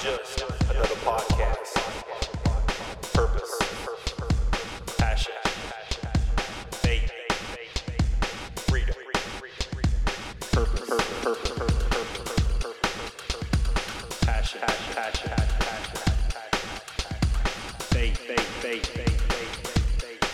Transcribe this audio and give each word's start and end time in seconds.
just 0.00 0.40
another 0.70 0.94
podcast. 1.04 1.74
Purpose, 3.12 3.52
passion, 4.96 5.34
faith, 6.70 7.12
freedom. 8.70 8.94
Purpose, 10.52 10.88
purpose, 10.88 11.52
purpose, 11.52 11.80
passion, 14.22 14.60
passion, 14.62 15.30
faith, 17.90 18.16
faith, 18.16 18.40
faith, 18.62 18.86
faith, 18.86 19.20
faith, 20.00 20.24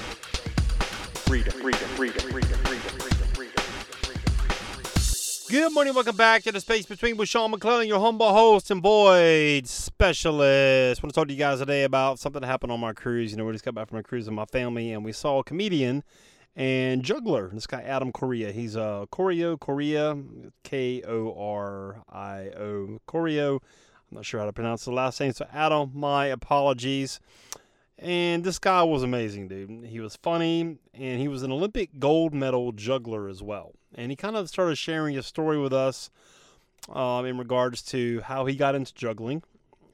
freedom, 1.27 1.53
freedom, 1.55 1.89
freedom, 1.97 2.31
freedom, 2.31 2.59
freedom, 2.61 3.01
freedom. 3.01 3.26
Good 5.49 5.73
morning, 5.73 5.95
welcome 5.95 6.17
back 6.17 6.43
to 6.43 6.51
the 6.51 6.61
space 6.61 6.87
between 6.87 7.17
with 7.17 7.29
Sean 7.29 7.53
McClellan, 7.53 7.87
your 7.87 8.01
humble 8.01 8.33
host 8.33 8.73
and 8.73 8.83
void 8.83 9.69
specialist. 9.69 11.01
I 11.01 11.03
want 11.05 11.15
to 11.15 11.21
talk 11.21 11.29
to 11.29 11.33
you 11.33 11.39
guys 11.39 11.61
today 11.61 11.85
about 11.85 12.19
something 12.19 12.41
that 12.41 12.49
happened 12.49 12.73
on 12.73 12.81
my 12.81 12.93
cruise. 12.93 13.31
You 13.31 13.37
know, 13.37 13.45
we 13.45 13.53
just 13.53 13.65
got 13.65 13.73
back 13.73 13.89
from 13.89 13.99
a 13.99 14.03
cruise 14.03 14.27
with 14.27 14.35
my 14.35 14.47
family, 14.47 14.91
and 14.91 15.05
we 15.05 15.13
saw 15.13 15.39
a 15.39 15.45
comedian 15.45 16.03
and 16.57 17.05
juggler. 17.05 17.49
This 17.53 17.69
guy 17.69 17.81
Adam 17.83 18.11
Correa. 18.11 18.51
He's 18.51 18.75
a 18.75 18.83
uh, 18.83 19.07
Korio 19.07 19.57
Correa, 19.59 20.19
K 20.65 21.03
O 21.07 21.33
R 21.39 22.03
I 22.13 22.49
O 22.59 22.99
Korio. 23.07 23.61
I'm 24.11 24.17
not 24.17 24.25
sure 24.25 24.41
how 24.41 24.47
to 24.47 24.53
pronounce 24.53 24.85
the 24.85 24.91
last 24.91 25.21
name, 25.21 25.33
so 25.33 25.47
Adam, 25.53 25.93
my 25.95 26.27
apologies. 26.27 27.21
And 27.99 28.43
this 28.43 28.59
guy 28.59 28.83
was 28.83 29.05
amazing, 29.05 29.47
dude. 29.47 29.87
He 29.87 30.01
was 30.01 30.17
funny, 30.17 30.79
and 30.93 31.21
he 31.21 31.29
was 31.29 31.45
an 31.45 31.53
Olympic 31.53 32.01
gold 32.01 32.35
medal 32.35 32.73
juggler 32.73 33.29
as 33.29 33.45
well. 33.45 33.73
And 33.97 34.13
he 34.13 34.17
kind 34.17 34.37
of 34.37 34.49
started 34.49 34.77
sharing 34.77 35.15
his 35.15 35.27
story 35.27 35.59
with 35.59 35.73
us 35.73 36.11
um, 36.91 37.25
in 37.27 37.39
regards 37.39 37.83
to 37.83 38.21
how 38.21 38.47
he 38.47 38.55
got 38.55 38.75
into 38.75 38.95
juggling. 38.95 39.43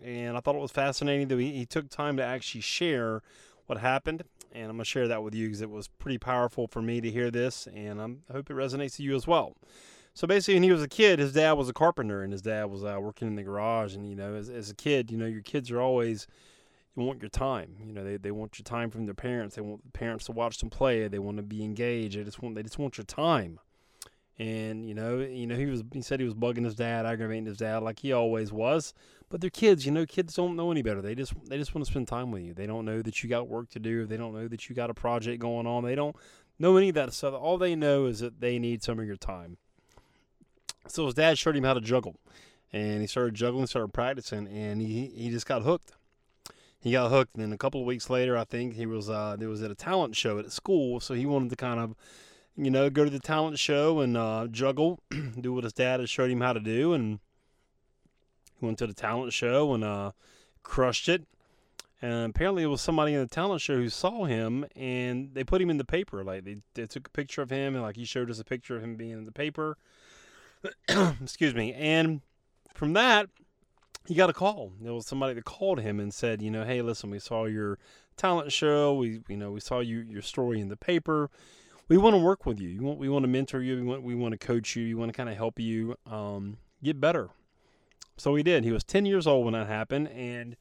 And 0.03 0.37
I 0.37 0.41
thought 0.41 0.57
it 0.57 0.61
was 0.61 0.73
fascinating 0.73 1.29
that 1.29 1.39
he, 1.39 1.53
he 1.53 1.67
took 1.67 1.89
time 1.89 2.17
to 2.17 2.25
actually 2.25 2.63
share 2.63 3.23
what 3.67 3.79
happened. 3.79 4.25
And 4.53 4.65
I'm 4.65 4.77
going 4.77 4.79
to 4.81 4.85
share 4.85 5.09
that 5.09 5.23
with 5.23 5.35
you 5.35 5.47
because 5.47 5.63
it 5.63 5.71
was 5.71 5.89
pretty 5.89 6.19
powerful 6.19 6.67
for 6.67 6.83
me 6.83 7.01
to 7.01 7.11
hear 7.11 7.31
this. 7.31 7.69
And 7.75 8.01
I'm, 8.01 8.23
I 8.29 8.35
hope 8.35 8.51
it 8.51 8.55
resonates 8.55 8.97
to 8.97 9.03
you 9.03 9.15
as 9.15 9.27
well. 9.27 9.57
So 10.15 10.27
basically, 10.27 10.55
when 10.55 10.65
he 10.65 10.73
was 10.73 10.83
a 10.83 10.89
kid, 10.89 11.19
his 11.19 11.33
dad 11.33 11.53
was 11.53 11.71
a 11.71 11.73
carpenter, 11.73 12.23
and 12.23 12.33
his 12.33 12.43
dad 12.43 12.67
was 12.67 12.85
uh, 12.85 12.99
working 13.01 13.29
in 13.29 13.35
the 13.35 13.43
garage. 13.43 13.95
And 13.95 14.07
you 14.07 14.15
know, 14.15 14.35
as, 14.35 14.51
as 14.51 14.69
a 14.69 14.75
kid, 14.75 15.11
you 15.11 15.17
know, 15.17 15.25
your 15.25 15.41
kids 15.41 15.71
are 15.71 15.81
always 15.81 16.27
you 16.95 17.03
want 17.03 17.23
your 17.23 17.31
time. 17.31 17.77
You 17.83 17.93
know, 17.95 18.05
they, 18.05 18.19
they 18.19 18.31
want 18.31 18.59
your 18.59 18.65
time 18.65 18.91
from 18.91 19.07
their 19.07 19.15
parents. 19.15 19.57
They 19.57 19.63
want 19.63 19.85
the 19.85 19.91
parents 19.91 20.27
to 20.27 20.33
watch 20.33 20.59
them 20.59 20.69
play. 20.69 21.09
They 21.09 21.19
want 21.19 21.39
to 21.39 21.43
be 21.43 21.65
engaged. 21.65 22.19
They 22.19 22.25
just 22.25 22.43
want 22.43 22.55
they 22.57 22.63
just 22.63 22.79
want 22.79 22.99
your 22.99 23.07
time. 23.07 23.59
And 24.39 24.89
you 24.89 24.95
know, 24.95 25.19
you 25.19 25.47
know, 25.47 25.57
he 25.57 25.67
was 25.67 25.83
he 25.93 26.01
said 26.01 26.21
he 26.21 26.25
was 26.25 26.35
bugging 26.35 26.65
his 26.65 26.75
dad, 26.75 27.07
aggravating 27.07 27.47
his 27.47 27.59
dad 27.59 27.83
like 27.83 28.01
he 28.01 28.13
always 28.13 28.53
was. 28.53 28.95
But 29.29 29.41
they're 29.41 29.51
kids, 29.51 29.87
you 29.87 29.93
know, 29.93 30.05
kids 30.05 30.35
don't 30.35 30.57
know 30.57 30.71
any 30.71 30.83
better. 30.83 31.03
They 31.03 31.15
just 31.15 31.33
they 31.49 31.59
just 31.59 31.75
want 31.75 31.85
to 31.85 31.91
spend 31.91 32.09
time 32.09 32.31
with 32.31 32.43
you. 32.43 32.55
They 32.55 32.67
don't 32.67 32.85
know 32.85 33.03
that 33.03 33.23
you 33.23 33.29
got 33.29 33.49
work 33.49 33.71
to 33.71 33.79
do. 33.79 34.07
They 34.07 34.17
don't 34.17 34.35
know 34.35 34.49
that 34.49 34.69
you 34.69 34.75
got 34.75 34.91
a 34.91 34.95
project 34.95 35.41
going 35.41 35.67
on. 35.67 35.85
They 35.85 35.95
don't 35.95 36.17
know 36.59 36.77
any 36.77 36.89
of 36.89 36.95
that 36.95 37.13
stuff. 37.13 37.35
All 37.35 37.59
they 37.59 37.75
know 37.75 38.07
is 38.07 38.21
that 38.21 38.41
they 38.41 38.59
need 38.59 38.83
some 38.83 38.99
of 38.99 39.07
your 39.07 39.17
time. 39.17 39.59
So 40.89 41.05
his 41.07 41.15
dad 41.15 41.39
showed 41.39 41.57
him 41.57 41.65
how 41.65 41.75
to 41.75 41.81
juggle. 41.81 42.17
And 42.73 43.03
he 43.03 43.07
started 43.07 43.35
juggling, 43.35 43.67
started 43.67 43.93
practicing, 43.93 44.49
and 44.49 44.81
he 44.81 45.13
he 45.15 45.31
just 45.31 45.47
got 45.47 45.63
hooked 45.63 45.93
he 46.83 46.93
got 46.93 47.11
hooked. 47.11 47.35
And 47.35 47.43
then 47.43 47.53
a 47.53 47.59
couple 47.59 47.81
of 47.81 47.87
weeks 47.87 48.11
later, 48.11 48.37
I 48.37 48.45
think 48.45 48.75
he 48.75 48.87
was 48.87 49.09
uh, 49.09 49.37
there 49.39 49.49
was 49.49 49.63
at 49.63 49.71
a 49.71 49.75
talent 49.75 50.17
show 50.17 50.39
at 50.39 50.51
school, 50.53 51.01
so 51.01 51.15
he 51.15 51.25
wanted 51.25 51.51
to 51.51 51.57
kind 51.57 51.81
of, 51.81 51.95
you 52.57 52.71
know, 52.71 52.91
go 52.91 53.05
to 53.05 53.11
the 53.11 53.19
talent 53.19 53.59
show 53.59 54.01
and 54.01 54.17
uh, 54.17 54.47
juggle, 54.51 55.01
do 55.41 55.53
what 55.53 55.65
his 55.65 55.73
dad 55.73 56.01
had 56.01 56.09
showed 56.09 56.31
him 56.31 56.41
how 56.41 56.53
to 56.53 56.61
do, 56.61 56.93
and 56.93 57.21
he 58.59 58.67
went 58.67 58.79
to 58.79 58.87
the 58.87 58.95
talent 58.95 59.33
show 59.33 59.73
and 59.75 59.85
uh, 59.85 60.13
crushed 60.63 61.09
it. 61.09 61.27
And 62.01 62.31
apparently, 62.31 62.65
it 62.65 62.67
was 62.67 62.81
somebody 62.81 63.15
in 63.15 63.21
the 63.21 63.29
talent 63.29 63.61
show 63.61 63.77
who 63.77 63.89
saw 63.89 64.25
him, 64.25 64.67
and 64.75 65.31
they 65.35 65.45
put 65.45 65.63
him 65.63 65.71
in 65.71 65.79
the 65.79 65.85
paper. 65.85 66.25
Like 66.25 66.45
they, 66.45 66.57
they 66.75 66.87
took 66.87 67.07
a 67.07 67.11
picture 67.11 67.43
of 67.43 67.51
him, 67.51 67.75
and 67.75 67.83
like 67.83 67.97
he 67.97 68.05
showed 68.05 68.31
us 68.31 68.41
a 68.41 68.45
picture 68.45 68.77
of 68.77 68.83
him 68.83 68.97
being 68.97 69.13
in 69.13 69.25
the 69.25 69.33
paper. 69.33 69.79
Excuse 71.23 71.55
me. 71.55 71.73
And 71.75 72.21
from 72.75 72.93
that, 72.95 73.29
he 74.07 74.15
got 74.15 74.31
a 74.31 74.33
call. 74.33 74.73
There 74.81 74.93
was 74.93 75.07
somebody 75.07 75.35
that 75.35 75.45
called 75.45 75.81
him 75.81 76.01
and 76.01 76.13
said, 76.13 76.43
you 76.43 76.51
know, 76.51 76.65
hey, 76.65 76.83
listen, 76.83 77.11
we 77.11 77.19
saw 77.19 77.45
your 77.45 77.79
talent 78.17 78.53
show. 78.53 78.95
We, 78.95 79.21
you 79.29 79.37
know, 79.37 79.53
we 79.53 79.61
saw 79.61 79.81
you 79.81 80.01
your 80.01 80.23
story 80.23 80.61
in 80.61 80.69
the 80.69 80.77
paper. 80.77 81.31
We 81.89 81.97
want 81.97 82.15
to 82.15 82.19
work 82.19 82.47
with 82.47 82.61
you. 82.61 82.81
Want, 82.83 82.99
we 82.99 83.09
want 83.09 83.25
to 83.25 83.29
mentor 83.29 83.61
you. 83.61 83.77
We 83.77 83.83
want, 83.83 84.03
we 84.03 84.15
want 84.15 84.33
to 84.33 84.39
coach 84.39 84.77
you. 84.77 84.87
We 84.87 84.95
want 84.95 85.11
to 85.11 85.17
kind 85.17 85.29
of 85.29 85.37
help 85.37 85.59
you 85.59 85.97
um, 86.11 86.59
get 86.83 87.01
better. 87.01 87.31
So 88.17 88.35
he 88.35 88.43
did. 88.43 88.65
He 88.65 88.73
was 88.73 88.85
10 88.85 89.07
years 89.07 89.27
old 89.27 89.45
when 89.45 89.55
that 89.55 89.67
happened, 89.67 90.09
and 90.09 90.57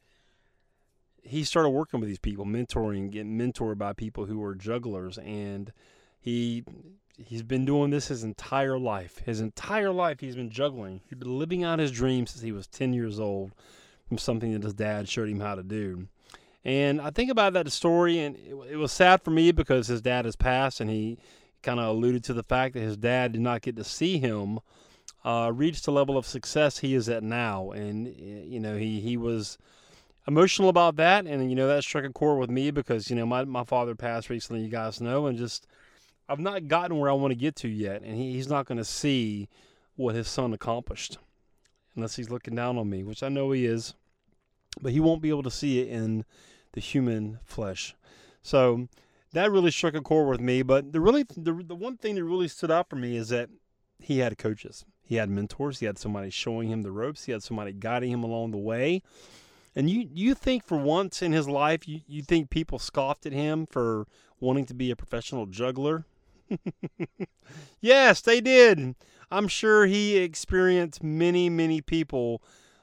he 1.22 1.44
started 1.44 1.70
working 1.70 2.00
with 2.00 2.08
these 2.08 2.18
people, 2.18 2.44
mentoring, 2.44 3.10
getting 3.10 3.38
mentored 3.38 3.78
by 3.78 3.92
people 3.92 4.26
who 4.26 4.38
were 4.38 4.54
jugglers, 4.54 5.18
and 5.18 5.72
he 6.20 6.64
he's 7.16 7.42
been 7.42 7.64
doing 7.64 7.90
this 7.90 8.08
his 8.08 8.24
entire 8.24 8.78
life. 8.78 9.18
His 9.18 9.40
entire 9.40 9.92
life 9.92 10.20
he's 10.20 10.36
been 10.36 10.50
juggling. 10.50 11.02
He's 11.08 11.18
been 11.18 11.38
living 11.38 11.62
out 11.62 11.78
his 11.78 11.92
dreams 11.92 12.30
since 12.32 12.42
he 12.42 12.52
was 12.52 12.66
10 12.66 12.92
years 12.92 13.20
old 13.20 13.52
from 14.08 14.18
something 14.18 14.52
that 14.52 14.62
his 14.62 14.74
dad 14.74 15.08
showed 15.08 15.28
him 15.28 15.40
how 15.40 15.54
to 15.54 15.62
do. 15.62 16.08
And 16.64 17.00
I 17.00 17.10
think 17.10 17.30
about 17.30 17.52
that 17.54 17.70
story, 17.72 18.18
and 18.20 18.36
it, 18.36 18.54
it 18.72 18.76
was 18.76 18.92
sad 18.92 19.22
for 19.22 19.30
me 19.30 19.52
because 19.52 19.88
his 19.88 20.00
dad 20.00 20.24
has 20.24 20.36
passed, 20.36 20.80
and 20.80 20.88
he 20.88 21.18
kind 21.62 21.80
of 21.80 21.86
alluded 21.86 22.24
to 22.24 22.32
the 22.32 22.42
fact 22.42 22.74
that 22.74 22.80
his 22.80 22.96
dad 22.96 23.32
did 23.32 23.40
not 23.40 23.62
get 23.62 23.76
to 23.76 23.84
see 23.84 24.18
him 24.18 24.60
uh, 25.24 25.50
reach 25.54 25.82
the 25.82 25.92
level 25.92 26.16
of 26.16 26.26
success 26.26 26.78
he 26.78 26.94
is 26.94 27.08
at 27.08 27.22
now. 27.22 27.70
And, 27.70 28.08
you 28.16 28.60
know, 28.60 28.76
he, 28.76 29.00
he 29.00 29.16
was 29.16 29.58
emotional 30.26 30.68
about 30.68 30.96
that. 30.96 31.26
And, 31.26 31.48
you 31.50 31.56
know, 31.56 31.68
that 31.68 31.84
struck 31.84 32.04
a 32.04 32.10
chord 32.10 32.38
with 32.38 32.50
me 32.50 32.70
because, 32.70 33.10
you 33.10 33.16
know, 33.16 33.26
my, 33.26 33.44
my 33.44 33.64
father 33.64 33.94
passed 33.94 34.30
recently, 34.30 34.62
you 34.62 34.68
guys 34.68 35.00
know, 35.00 35.26
and 35.26 35.38
just– 35.38 35.66
I've 36.28 36.40
not 36.40 36.68
gotten 36.68 36.98
where 36.98 37.10
I 37.10 37.14
want 37.14 37.32
to 37.32 37.38
get 37.38 37.56
to 37.56 37.68
yet, 37.68 38.02
and 38.02 38.16
he, 38.16 38.32
he's 38.32 38.48
not 38.48 38.64
going 38.64 38.78
to 38.78 38.84
see 38.84 39.48
what 39.96 40.14
his 40.14 40.28
son 40.28 40.54
accomplished 40.54 41.18
unless 41.94 42.16
he's 42.16 42.30
looking 42.30 42.54
down 42.54 42.78
on 42.78 42.88
me, 42.88 43.02
which 43.02 43.22
I 43.22 43.28
know 43.28 43.50
he 43.50 43.66
is, 43.66 43.94
but 44.80 44.92
he 44.92 45.00
won't 45.00 45.20
be 45.20 45.28
able 45.28 45.42
to 45.42 45.50
see 45.50 45.80
it 45.80 45.88
in 45.88 46.24
the 46.72 46.80
human 46.80 47.38
flesh. 47.44 47.94
So 48.42 48.88
that 49.32 49.50
really 49.50 49.70
struck 49.70 49.94
a 49.94 50.00
chord 50.00 50.28
with 50.28 50.40
me. 50.40 50.62
But 50.62 50.92
the 50.92 51.00
really 51.00 51.24
the, 51.36 51.62
the 51.66 51.74
one 51.74 51.96
thing 51.96 52.14
that 52.16 52.24
really 52.24 52.48
stood 52.48 52.70
out 52.70 52.88
for 52.88 52.96
me 52.96 53.16
is 53.16 53.28
that 53.30 53.48
he 53.98 54.18
had 54.18 54.38
coaches, 54.38 54.84
he 55.02 55.16
had 55.16 55.30
mentors, 55.30 55.78
he 55.78 55.86
had 55.86 55.98
somebody 55.98 56.30
showing 56.30 56.68
him 56.68 56.82
the 56.82 56.92
ropes, 56.92 57.24
he 57.24 57.32
had 57.32 57.42
somebody 57.42 57.72
guiding 57.72 58.10
him 58.10 58.24
along 58.24 58.50
the 58.50 58.58
way. 58.58 59.02
And 59.74 59.88
you 59.88 60.08
you 60.12 60.34
think 60.34 60.64
for 60.64 60.76
once 60.76 61.22
in 61.22 61.32
his 61.32 61.48
life 61.48 61.88
you, 61.88 62.00
you 62.06 62.22
think 62.22 62.50
people 62.50 62.78
scoffed 62.78 63.24
at 63.26 63.32
him 63.32 63.66
for 63.66 64.06
wanting 64.40 64.66
to 64.66 64.74
be 64.74 64.90
a 64.90 64.96
professional 64.96 65.46
juggler? 65.46 66.04
yes, 67.80 68.20
they 68.20 68.40
did. 68.40 68.94
I'm 69.30 69.48
sure 69.48 69.86
he 69.86 70.18
experienced 70.18 71.02
many, 71.02 71.48
many 71.48 71.80
people 71.80 72.42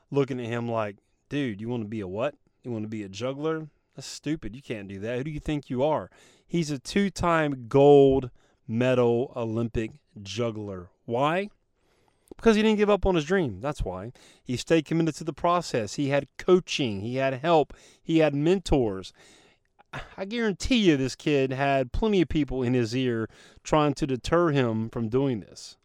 looking 0.10 0.40
at 0.40 0.48
him 0.48 0.68
like, 0.68 0.98
dude, 1.30 1.62
you 1.62 1.70
want 1.70 1.84
to 1.84 1.88
be 1.88 2.00
a 2.00 2.08
what? 2.08 2.34
You 2.64 2.72
want 2.72 2.86
to 2.86 2.90
be 2.90 3.04
a 3.04 3.10
juggler? 3.10 3.68
That's 4.00 4.08
stupid. 4.08 4.56
You 4.56 4.62
can't 4.62 4.88
do 4.88 4.98
that. 5.02 5.18
Who 5.18 5.26
do 5.26 5.30
you 5.30 5.42
think 5.42 5.70
you 5.70 5.84
are? 5.84 6.10
He's 6.48 6.72
a 6.72 6.80
two 6.80 7.10
time 7.10 7.66
gold 7.68 8.30
medal 8.66 9.34
Olympic 9.36 9.92
juggler. 10.22 10.88
Why? 11.04 11.50
Because 12.38 12.56
he 12.56 12.62
didn't 12.62 12.78
give 12.78 12.90
up 12.90 13.06
on 13.06 13.16
his 13.16 13.26
dream. 13.26 13.60
That's 13.60 13.84
why. 13.84 14.14
He 14.42 14.56
stayed 14.56 14.86
committed 14.86 15.16
to 15.16 15.26
the 15.26 15.34
process. 15.34 15.96
He 15.96 16.08
had 16.08 16.30
coaching, 16.38 17.02
he 17.02 17.18
had 17.18 17.34
help, 17.34 17.74
he 18.02 18.20
had 18.20 18.34
mentors. 18.34 19.12
I 20.16 20.24
guarantee 20.24 20.78
you 20.78 20.96
this 20.96 21.18
kid 21.18 21.52
had 21.52 21.92
plenty 21.92 22.22
of 22.22 22.30
people 22.30 22.64
in 22.64 22.74
his 22.74 22.96
ear 22.96 23.28
trying 23.66 23.96
to 23.96 24.08
deter 24.08 24.52
him 24.52 24.90
from 24.90 25.10
doing 25.10 25.42
this. 25.42 25.76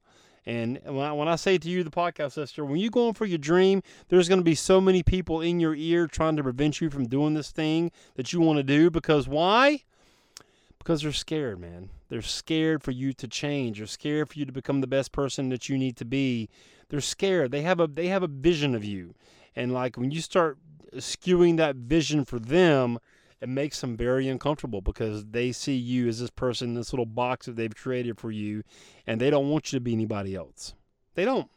And 0.46 0.78
when 0.84 1.06
I, 1.06 1.12
when 1.12 1.28
I 1.28 1.36
say 1.36 1.56
to 1.56 1.68
you, 1.68 1.82
the 1.84 1.90
podcast 1.90 2.32
sister, 2.32 2.64
when 2.64 2.78
you're 2.78 2.90
going 2.90 3.14
for 3.14 3.24
your 3.24 3.38
dream, 3.38 3.82
there's 4.08 4.28
going 4.28 4.40
to 4.40 4.44
be 4.44 4.54
so 4.54 4.80
many 4.80 5.02
people 5.02 5.40
in 5.40 5.58
your 5.58 5.74
ear 5.74 6.06
trying 6.06 6.36
to 6.36 6.42
prevent 6.42 6.80
you 6.80 6.90
from 6.90 7.06
doing 7.06 7.34
this 7.34 7.50
thing 7.50 7.90
that 8.16 8.32
you 8.32 8.40
want 8.40 8.58
to 8.58 8.62
do. 8.62 8.90
Because 8.90 9.26
why? 9.26 9.84
Because 10.78 11.02
they're 11.02 11.12
scared, 11.12 11.58
man. 11.58 11.88
They're 12.10 12.20
scared 12.20 12.82
for 12.82 12.90
you 12.90 13.14
to 13.14 13.26
change. 13.26 13.78
They're 13.78 13.86
scared 13.86 14.28
for 14.28 14.38
you 14.38 14.44
to 14.44 14.52
become 14.52 14.82
the 14.82 14.86
best 14.86 15.12
person 15.12 15.48
that 15.48 15.68
you 15.68 15.78
need 15.78 15.96
to 15.96 16.04
be. 16.04 16.50
They're 16.90 17.00
scared. 17.00 17.50
They 17.50 17.62
have 17.62 17.80
a 17.80 17.86
they 17.86 18.08
have 18.08 18.22
a 18.22 18.28
vision 18.28 18.74
of 18.74 18.84
you, 18.84 19.14
and 19.56 19.72
like 19.72 19.96
when 19.96 20.10
you 20.10 20.20
start 20.20 20.58
skewing 20.94 21.56
that 21.56 21.76
vision 21.76 22.24
for 22.24 22.38
them, 22.38 22.98
it 23.44 23.48
makes 23.50 23.78
them 23.82 23.94
very 23.94 24.26
uncomfortable 24.26 24.80
because 24.80 25.26
they 25.26 25.52
see 25.52 25.76
you 25.76 26.08
as 26.08 26.18
this 26.18 26.30
person, 26.30 26.72
this 26.72 26.94
little 26.94 27.04
box 27.04 27.44
that 27.44 27.56
they've 27.56 27.76
created 27.76 28.18
for 28.18 28.30
you, 28.30 28.62
and 29.06 29.20
they 29.20 29.28
don't 29.28 29.50
want 29.50 29.70
you 29.70 29.78
to 29.78 29.82
be 29.82 29.92
anybody 29.92 30.34
else. 30.34 30.72
They 31.14 31.26
don't. 31.26 31.50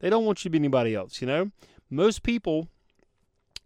They 0.00 0.10
don't 0.10 0.26
want 0.26 0.40
you 0.40 0.50
to 0.50 0.50
be 0.50 0.58
anybody 0.58 0.94
else, 0.94 1.22
you 1.22 1.26
know? 1.26 1.50
Most 1.88 2.22
people 2.22 2.68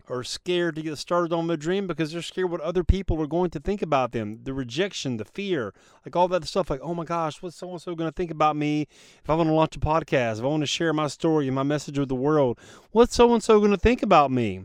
are 0.09 0.23
scared 0.23 0.76
to 0.76 0.82
get 0.82 0.99
started 0.99 1.32
on 1.32 1.49
their 1.49 1.56
dream 1.56 1.88
because 1.88 2.12
they're 2.12 2.23
scared 2.23 2.49
what 2.49 2.61
other 2.61 2.85
people 2.85 3.21
are 3.21 3.26
going 3.26 3.50
to 3.50 3.59
think 3.59 3.82
about 3.82 4.12
them. 4.12 4.38
The 4.44 4.55
rejection, 4.55 5.17
the 5.17 5.25
fear, 5.25 5.75
like 6.06 6.15
all 6.15 6.29
that 6.29 6.47
stuff. 6.47 6.70
Like, 6.70 6.81
oh 6.81 6.94
my 6.94 7.05
gosh, 7.05 7.43
what's 7.43 7.56
so 7.56 7.69
and 7.73 7.82
so 7.82 7.97
going 7.97 8.09
to 8.09 8.15
think 8.15 8.31
about 8.31 8.55
me 8.55 8.87
if 9.20 9.29
I 9.29 9.35
want 9.35 9.49
to 9.49 9.53
launch 9.53 9.75
a 9.75 9.81
podcast? 9.81 10.38
If 10.38 10.44
I 10.44 10.47
want 10.47 10.62
to 10.62 10.69
share 10.69 10.93
my 10.93 11.09
story 11.09 11.49
and 11.49 11.56
my 11.56 11.65
message 11.65 11.99
with 11.99 12.09
the 12.09 12.15
world, 12.15 12.56
what's 12.93 13.17
so 13.17 13.35
and 13.35 13.43
so 13.43 13.59
going 13.59 13.73
to 13.73 13.77
think 13.77 14.05
about 14.05 14.31
me? 14.31 14.65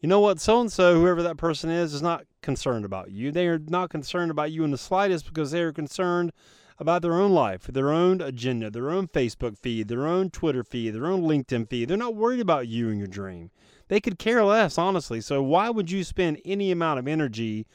You 0.00 0.08
know 0.08 0.20
what? 0.20 0.40
So 0.40 0.60
and 0.60 0.72
so, 0.72 0.98
whoever 0.98 1.22
that 1.22 1.36
person 1.36 1.68
is, 1.68 1.92
is 1.92 2.00
not 2.00 2.24
concerned 2.40 2.86
about 2.86 3.10
you. 3.10 3.30
They 3.30 3.46
are 3.48 3.58
not 3.58 3.90
concerned 3.90 4.30
about 4.30 4.50
you 4.50 4.64
in 4.64 4.70
the 4.70 4.78
slightest 4.78 5.26
because 5.26 5.50
they 5.50 5.60
are 5.60 5.74
concerned 5.74 6.32
about 6.78 7.02
their 7.02 7.12
own 7.12 7.32
life, 7.32 7.64
their 7.64 7.90
own 7.90 8.22
agenda, 8.22 8.70
their 8.70 8.90
own 8.90 9.06
Facebook 9.06 9.58
feed, 9.58 9.88
their 9.88 10.06
own 10.06 10.30
Twitter 10.30 10.64
feed, 10.64 10.94
their 10.94 11.06
own 11.06 11.20
LinkedIn 11.20 11.68
feed. 11.68 11.88
They're 11.88 11.98
not 11.98 12.14
worried 12.14 12.40
about 12.40 12.66
you 12.66 12.88
and 12.88 12.98
your 12.98 13.08
dream. 13.08 13.50
They 13.88 14.00
could 14.00 14.18
care 14.18 14.42
less, 14.42 14.78
honestly. 14.78 15.20
So 15.20 15.42
why 15.42 15.68
would 15.68 15.90
you 15.90 16.02
spend 16.02 16.40
any 16.46 16.70
amount 16.70 16.98
of 16.98 17.06
energy 17.06 17.66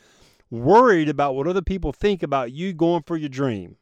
worried 0.49 1.09
about 1.09 1.35
what 1.35 1.45
other 1.45 1.61
people 1.61 1.93
think 1.93 2.23
about 2.23 2.51
you 2.51 2.73
going 2.73 3.03
for 3.03 3.17
your 3.17 3.29
dream? 3.29 3.77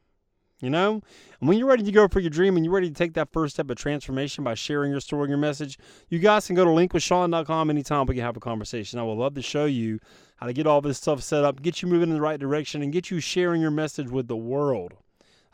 You 0.64 0.70
know? 0.70 1.02
And 1.40 1.50
when 1.50 1.58
you're 1.58 1.68
ready 1.68 1.84
to 1.84 1.92
go 1.92 2.08
for 2.08 2.22
your 2.22 2.30
dream 2.30 2.56
and 2.56 2.64
you're 2.64 2.74
ready 2.74 2.88
to 2.88 2.94
take 2.94 3.16
that 3.16 3.34
first 3.34 3.56
step 3.56 3.70
of 3.70 3.76
transformation 3.76 4.46
by 4.46 4.54
sharing 4.54 4.92
your 4.92 5.02
story 5.02 5.24
and 5.24 5.30
your 5.30 5.38
message, 5.38 5.78
you 6.08 6.20
guys 6.20 6.48
can 6.48 6.56
go 6.56 6.64
to 6.64 6.72
linkwithsean.com 6.72 7.70
anytime 7.70 8.06
we 8.06 8.16
can 8.16 8.24
have 8.24 8.38
a 8.38 8.40
conversation. 8.40 8.98
I 8.98 9.04
would 9.04 9.18
love 9.18 9.34
to 9.34 9.42
show 9.42 9.66
you 9.66 10.00
how 10.38 10.48
to 10.48 10.54
get 10.54 10.66
all 10.66 10.80
this 10.80 10.98
stuff 10.98 11.22
set 11.22 11.44
up, 11.44 11.62
get 11.62 11.82
you 11.82 11.90
moving 11.90 12.10
in 12.10 12.16
the 12.16 12.22
right 12.22 12.40
direction, 12.40 12.82
and 12.82 12.94
get 12.94 13.12
you 13.12 13.20
sharing 13.20 13.62
your 13.62 13.72
message 13.72 14.10
with 14.10 14.30
the 14.30 14.38
world. 14.38 14.94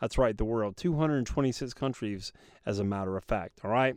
That's 0.00 0.16
right, 0.16 0.36
the 0.36 0.44
world. 0.44 0.76
226 0.76 1.74
countries, 1.74 2.32
as 2.64 2.78
a 2.78 2.84
matter 2.84 3.16
of 3.16 3.24
fact. 3.24 3.60
All 3.64 3.70
right? 3.70 3.96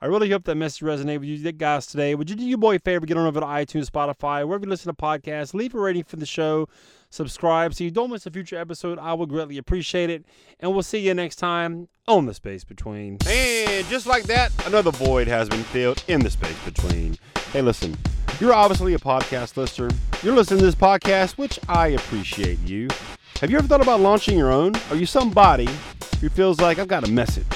I 0.00 0.06
really 0.06 0.30
hope 0.30 0.44
that 0.44 0.56
message 0.56 0.82
resonated 0.82 1.20
with 1.20 1.28
you 1.28 1.52
guys 1.52 1.86
today. 1.86 2.14
Would 2.14 2.28
you 2.28 2.36
do 2.36 2.44
your 2.44 2.58
boy 2.58 2.76
a 2.76 2.78
favor? 2.78 3.06
Get 3.06 3.16
on 3.16 3.26
over 3.26 3.40
to 3.40 3.46
iTunes, 3.46 3.90
Spotify, 3.90 4.46
wherever 4.46 4.64
you 4.64 4.70
listen 4.70 4.94
to 4.94 5.02
podcasts. 5.02 5.54
Leave 5.54 5.74
a 5.74 5.78
rating 5.78 6.04
for 6.04 6.16
the 6.16 6.26
show. 6.26 6.68
Subscribe 7.08 7.72
so 7.72 7.84
you 7.84 7.90
don't 7.90 8.10
miss 8.10 8.26
a 8.26 8.30
future 8.30 8.58
episode. 8.58 8.98
I 8.98 9.14
would 9.14 9.30
greatly 9.30 9.56
appreciate 9.56 10.10
it. 10.10 10.26
And 10.60 10.72
we'll 10.72 10.82
see 10.82 10.98
you 10.98 11.14
next 11.14 11.36
time 11.36 11.88
on 12.06 12.26
The 12.26 12.34
Space 12.34 12.64
Between. 12.64 13.18
And 13.26 13.86
just 13.86 14.06
like 14.06 14.24
that, 14.24 14.52
another 14.66 14.90
void 14.90 15.28
has 15.28 15.48
been 15.48 15.62
filled 15.64 16.04
in 16.08 16.20
the 16.20 16.30
space 16.30 16.58
between. 16.64 17.16
Hey, 17.52 17.62
listen, 17.62 17.96
you're 18.38 18.52
obviously 18.52 18.92
a 18.94 18.98
podcast 18.98 19.56
listener. 19.56 19.88
You're 20.22 20.34
listening 20.34 20.60
to 20.60 20.66
this 20.66 20.74
podcast, 20.74 21.38
which 21.38 21.58
I 21.68 21.88
appreciate 21.88 22.58
you. 22.60 22.88
Have 23.40 23.50
you 23.50 23.58
ever 23.58 23.66
thought 23.66 23.82
about 23.82 24.00
launching 24.00 24.36
your 24.36 24.52
own? 24.52 24.72
Are 24.90 24.96
you 24.96 25.06
somebody 25.06 25.68
who 26.20 26.28
feels 26.28 26.60
like 26.60 26.78
I've 26.78 26.88
got 26.88 27.08
a 27.08 27.10
message? 27.10 27.46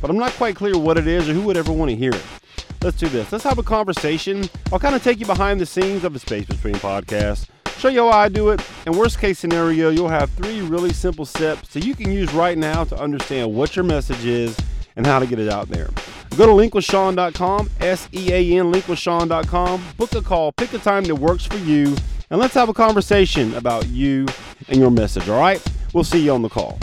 But 0.00 0.10
I'm 0.10 0.18
not 0.18 0.32
quite 0.32 0.56
clear 0.56 0.78
what 0.78 0.98
it 0.98 1.06
is 1.06 1.28
or 1.28 1.34
who 1.34 1.42
would 1.42 1.56
ever 1.56 1.72
want 1.72 1.90
to 1.90 1.96
hear 1.96 2.12
it. 2.12 2.22
Let's 2.82 2.96
do 2.96 3.08
this. 3.08 3.30
Let's 3.30 3.44
have 3.44 3.58
a 3.58 3.62
conversation. 3.62 4.48
I'll 4.72 4.78
kind 4.78 4.94
of 4.94 5.02
take 5.02 5.20
you 5.20 5.26
behind 5.26 5.60
the 5.60 5.66
scenes 5.66 6.04
of 6.04 6.14
the 6.14 6.18
Space 6.18 6.46
Between 6.46 6.76
podcast, 6.76 7.48
show 7.76 7.88
you 7.88 8.00
how 8.00 8.08
I 8.08 8.28
do 8.28 8.50
it, 8.50 8.60
and 8.86 8.96
worst 8.96 9.18
case 9.18 9.38
scenario, 9.38 9.90
you'll 9.90 10.08
have 10.08 10.30
three 10.30 10.62
really 10.62 10.92
simple 10.92 11.26
steps 11.26 11.74
that 11.74 11.84
you 11.84 11.94
can 11.94 12.10
use 12.10 12.32
right 12.32 12.56
now 12.56 12.84
to 12.84 12.98
understand 12.98 13.54
what 13.54 13.76
your 13.76 13.84
message 13.84 14.24
is 14.24 14.56
and 14.96 15.06
how 15.06 15.18
to 15.18 15.26
get 15.26 15.38
it 15.38 15.50
out 15.50 15.68
there. 15.68 15.90
Go 16.36 16.46
to 16.46 16.52
linkwithsean.com, 16.52 17.70
S 17.80 18.08
E 18.12 18.32
A 18.32 18.58
N, 18.58 18.72
linkwithsean.com, 18.72 19.84
book 19.98 20.14
a 20.14 20.22
call, 20.22 20.52
pick 20.52 20.72
a 20.72 20.78
time 20.78 21.04
that 21.04 21.16
works 21.16 21.44
for 21.44 21.58
you, 21.58 21.96
and 22.30 22.40
let's 22.40 22.54
have 22.54 22.68
a 22.68 22.74
conversation 22.74 23.54
about 23.54 23.86
you 23.88 24.26
and 24.68 24.78
your 24.78 24.90
message, 24.90 25.28
all 25.28 25.38
right? 25.38 25.62
We'll 25.92 26.04
see 26.04 26.24
you 26.24 26.32
on 26.32 26.42
the 26.42 26.48
call. 26.48 26.78